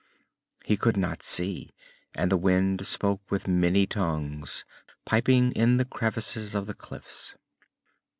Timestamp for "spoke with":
2.87-3.47